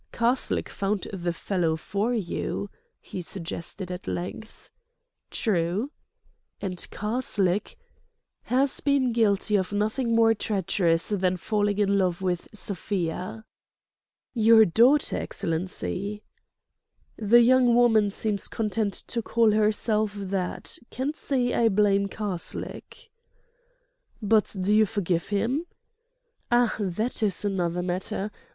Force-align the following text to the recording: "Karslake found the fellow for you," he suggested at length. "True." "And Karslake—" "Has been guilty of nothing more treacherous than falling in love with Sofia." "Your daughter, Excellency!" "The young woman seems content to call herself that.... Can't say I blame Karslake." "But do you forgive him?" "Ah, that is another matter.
"Karslake 0.11 0.67
found 0.67 1.05
the 1.13 1.31
fellow 1.31 1.75
for 1.75 2.11
you," 2.11 2.71
he 2.99 3.21
suggested 3.21 3.91
at 3.91 4.07
length. 4.07 4.71
"True." 5.29 5.91
"And 6.59 6.79
Karslake—" 6.89 7.75
"Has 8.45 8.79
been 8.79 9.11
guilty 9.13 9.55
of 9.57 9.71
nothing 9.71 10.15
more 10.15 10.33
treacherous 10.33 11.09
than 11.09 11.37
falling 11.37 11.77
in 11.77 11.99
love 11.99 12.19
with 12.23 12.47
Sofia." 12.51 13.45
"Your 14.33 14.65
daughter, 14.65 15.17
Excellency!" 15.17 16.23
"The 17.17 17.41
young 17.41 17.75
woman 17.75 18.09
seems 18.09 18.47
content 18.47 18.93
to 19.05 19.21
call 19.21 19.51
herself 19.51 20.15
that.... 20.15 20.79
Can't 20.89 21.15
say 21.15 21.53
I 21.53 21.69
blame 21.69 22.07
Karslake." 22.07 23.11
"But 24.19 24.55
do 24.59 24.73
you 24.73 24.87
forgive 24.87 25.27
him?" 25.27 25.67
"Ah, 26.51 26.75
that 26.79 27.21
is 27.21 27.45
another 27.45 27.83
matter. 27.83 28.31